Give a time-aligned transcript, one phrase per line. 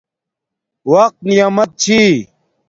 [0.91, 2.01] وقت نعمت چھی